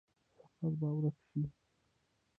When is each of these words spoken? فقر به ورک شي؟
فقر 0.37 0.71
به 0.79 0.87
ورک 0.97 1.15
شي؟ 1.29 1.41